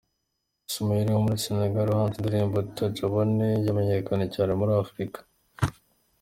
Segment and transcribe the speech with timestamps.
[0.69, 5.19] Ismael wo muri Senegal wahanze indirimbo ’Tajabone’ yamenyekanye cyane muri Afurika